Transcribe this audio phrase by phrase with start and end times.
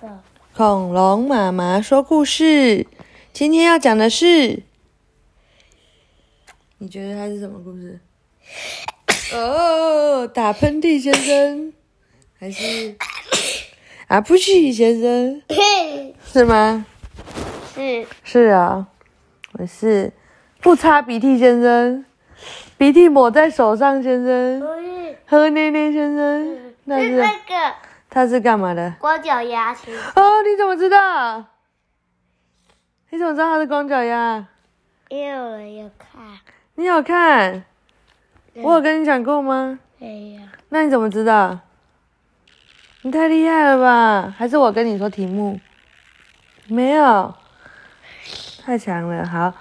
[0.00, 0.08] 个
[0.56, 2.86] 恐龙妈妈说故事，
[3.34, 4.62] 今天要讲的是，
[6.78, 8.00] 你觉得它是什么故事？
[9.34, 11.72] 哦，打喷嚏先生，
[12.38, 12.96] 还是？
[14.06, 15.42] 啊不去先生？
[16.24, 16.86] 是吗？
[17.74, 18.06] 是。
[18.24, 18.88] 是啊，
[19.52, 20.12] 我是。
[20.62, 22.04] 不擦鼻涕先生，
[22.76, 24.62] 鼻涕抹在手上先生，
[25.26, 27.22] 喝奶奶先生，那是
[28.10, 28.92] 他是干嘛的？
[28.98, 31.44] 光脚丫先生，哦，你怎么知道？
[33.10, 34.44] 你怎么知道它是光脚丫？
[35.08, 36.20] 因为我有看，
[36.74, 37.64] 你有看？
[38.54, 39.78] 我有跟你讲过吗？
[39.98, 41.58] 没有，那你怎么知道？
[43.02, 44.34] 你太厉害了吧？
[44.36, 45.58] 还是我跟你说题目？
[46.66, 47.34] 没有，
[48.64, 49.26] 太强了。
[49.26, 49.54] 好，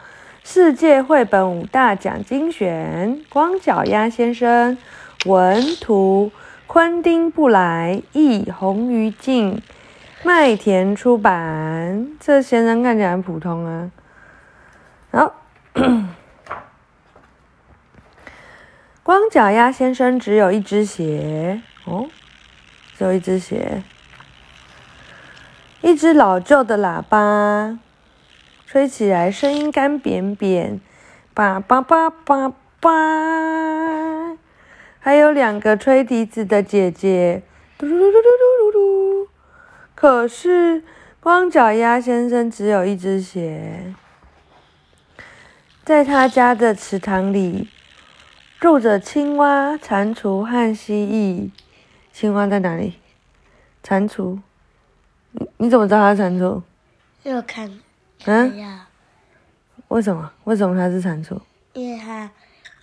[0.44, 4.78] 世界绘本五大奖精选，光脚丫先生，
[5.26, 6.32] 文图
[6.72, 9.60] 昆丁布莱，译洪于静，
[10.24, 12.16] 麦田出版。
[12.20, 13.90] 这先生看起来很普通啊。
[15.10, 15.34] 好。
[19.02, 22.08] 光脚丫先生只有一只鞋哦，
[22.96, 23.82] 只有一只鞋，
[25.82, 27.80] 一只老旧的喇叭，
[28.68, 30.80] 吹起来声音干扁扁，
[31.34, 32.92] 叭叭叭叭叭，
[35.30, 37.44] 有两个吹笛子的姐姐，
[37.78, 39.30] 嘟嘟嘟嘟嘟嘟嘟。
[39.94, 40.84] 可是
[41.20, 43.94] 光脚丫先生只有一只鞋，
[45.86, 47.70] 在他家的池塘里。
[48.60, 51.50] 住着青蛙、蟾蜍和蜥蜴。
[52.12, 52.96] 青蛙在哪里？
[53.82, 54.40] 蟾蜍？
[55.32, 56.62] 你你怎么知道它是蟾蜍？
[57.24, 57.80] 有看，
[58.26, 58.82] 嗯，
[59.88, 60.30] 为什么？
[60.44, 61.40] 为什么它是蟾蜍？
[61.74, 62.30] 因为它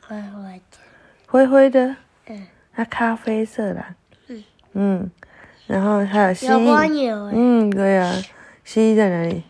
[0.07, 0.79] 灰灰的，
[1.27, 1.97] 灰灰的，
[2.29, 3.85] 嗯，它咖啡色的。
[4.29, 5.11] 嗯嗯，
[5.67, 7.31] 然后还有蜥蜴。
[7.33, 8.13] 嗯，对呀、
[8.65, 9.43] 蜥蜴在哪里？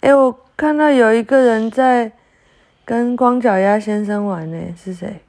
[0.00, 2.12] 哎，我看到有一个人在
[2.84, 5.20] 跟光脚丫先生玩呢，是谁？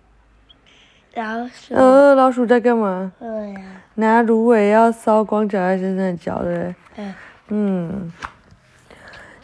[1.14, 3.12] 老鼠，呃，老鼠在干嘛？
[3.20, 3.62] 对呀，
[3.96, 6.76] 拿芦苇要烧光脚丫先生的脚，对不对？
[6.98, 7.14] 嗯，
[7.50, 8.12] 嗯，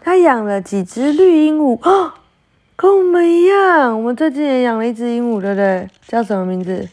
[0.02, 2.16] 他养了几只绿鹦鹉啊，
[2.76, 3.98] 跟我们一样。
[3.98, 5.88] 我们最近也养了一只鹦鹉，对不对？
[6.08, 6.90] 叫什么名字？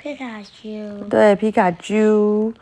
[0.00, 2.52] 皮卡丘，对，皮卡丘。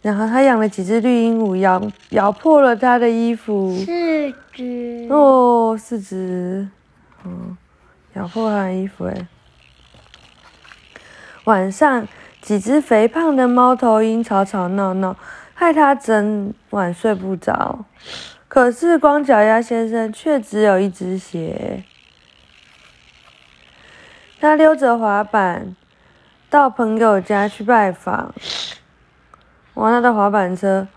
[0.00, 3.76] 然后他养了几只绿鹦鹉，咬咬破了他的衣服。
[3.84, 6.66] 四只，哦，四只，
[7.24, 7.54] 嗯，
[8.14, 9.28] 咬破他的衣服哎。
[11.44, 12.08] 晚上，
[12.40, 15.14] 几只肥胖的猫头鹰吵吵闹闹，
[15.52, 17.84] 害他整晚睡不着。
[18.48, 21.84] 可是光脚丫先生却只有一只鞋。
[24.40, 25.76] 他溜着滑板
[26.50, 28.34] 到朋友家去拜访。
[29.74, 30.88] 哇，他的滑板车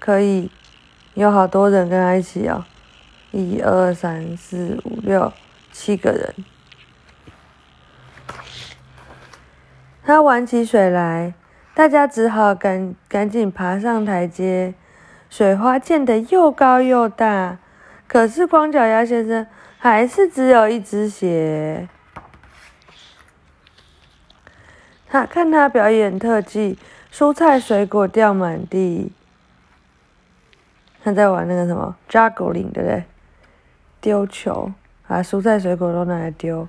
[0.00, 0.50] 可以
[1.14, 2.64] 有好多人跟他一起哦。
[3.30, 5.32] 一二三四五六
[5.70, 6.34] 七个人。
[10.02, 11.34] 他玩起水来，
[11.72, 14.74] 大家只好赶赶紧爬上台阶。
[15.28, 17.58] 水花溅得又高又大，
[18.08, 19.46] 可是光脚丫先生
[19.78, 21.88] 还是只有一只鞋。
[25.10, 26.78] 他看他表演特技，
[27.12, 29.10] 蔬菜水果掉满地。
[31.02, 33.02] 他在玩那个什么 juggling，对不对？
[34.00, 34.72] 丢球，
[35.08, 36.68] 把蔬菜水果都拿来丢，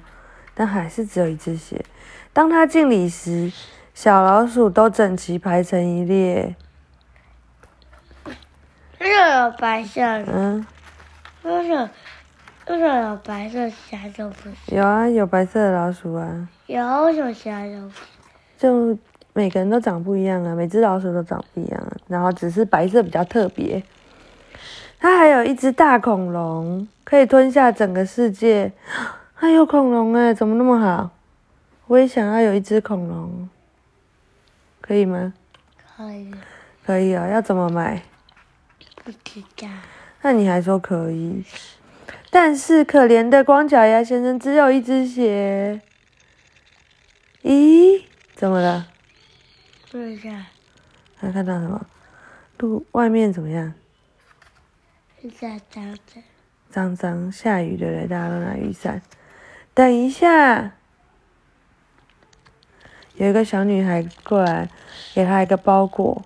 [0.55, 1.85] 但还是只有一只鞋。
[2.33, 3.51] 当他敬礼时，
[3.93, 6.55] 小老鼠都整齐排成一列。
[8.99, 10.31] 为什么有白色的？
[10.33, 10.65] 嗯，
[11.43, 11.89] 为什么
[12.67, 14.75] 为什么有白色，其他都不是？
[14.75, 18.01] 有啊，有白色的老鼠啊，有为什么其他都不是？
[18.61, 18.95] 就
[19.33, 23.81] 每个人都长不一样啊，每只老鼠都长不一样、啊，然后只是白色比较特别。
[24.99, 28.71] 它还有一只大恐龙，可以吞下整个世界。
[29.33, 31.09] 还有恐龙哎，怎么那么好？
[31.87, 33.49] 我也想要有一只恐龙，
[34.79, 35.33] 可以吗？
[35.97, 36.31] 可以，
[36.85, 38.03] 可以啊、要怎么买？
[39.03, 39.67] 不知道。
[40.21, 41.43] 那你还说可以？
[42.29, 45.81] 但是可怜的光脚丫先生只有一只鞋。
[47.41, 48.03] 咦，
[48.41, 48.87] 怎么了？
[49.91, 50.31] 不知道，
[51.15, 51.85] 还看到什么？
[52.57, 53.71] 路外面怎么样？
[55.21, 56.23] 是在张着。
[56.71, 58.07] 脏脏，下雨对不对？
[58.07, 58.99] 大家都拿雨伞。
[59.75, 60.71] 等一下，
[63.13, 64.67] 有一个小女孩过来，
[65.13, 66.25] 给她一个包裹。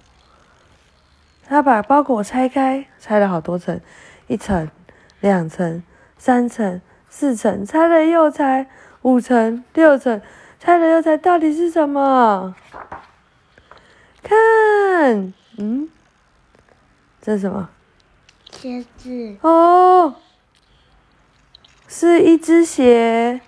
[1.45, 3.81] 她把包裹拆开，拆了好多层，
[4.27, 4.71] 一层、
[5.19, 5.83] 两层、
[6.17, 6.79] 三层、
[7.09, 8.69] 四层，拆了又拆，
[9.01, 10.21] 五层、六层，
[10.65, 12.55] 拆了又猜，到底是什么？
[14.23, 15.87] 看，嗯，
[17.21, 17.69] 这是什么？
[18.51, 20.15] 鞋子，哦，
[21.87, 23.41] 是一只鞋，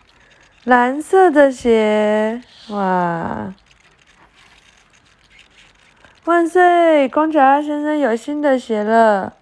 [0.65, 3.51] 蓝色的鞋，哇！
[6.25, 7.09] 万岁！
[7.09, 9.33] 光脚丫先生有新的鞋了，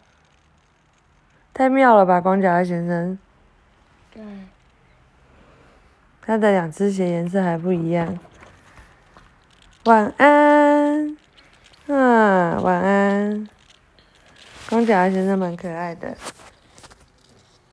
[1.54, 2.22] 太妙了吧！
[2.22, 3.20] 光脚丫先生，
[4.14, 4.24] 对，
[6.26, 8.18] 他的两只鞋颜色还不一样。
[9.84, 11.16] 晚安，
[11.88, 13.48] 啊，晚安。
[14.68, 16.18] 光脚丫先生蛮可爱的。